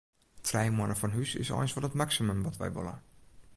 [0.47, 2.95] Trije moanne fan hús is eins wol it maksimum wat wy wolle.